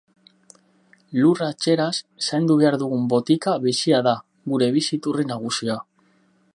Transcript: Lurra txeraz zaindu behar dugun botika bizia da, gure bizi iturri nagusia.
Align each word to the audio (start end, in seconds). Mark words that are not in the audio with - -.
Lurra 1.17 1.49
txeraz 1.65 1.91
zaindu 2.29 2.57
behar 2.63 2.79
dugun 2.85 3.05
botika 3.13 3.55
bizia 3.67 4.01
da, 4.09 4.15
gure 4.53 4.73
bizi 4.79 4.91
iturri 4.99 5.29
nagusia. 5.35 5.79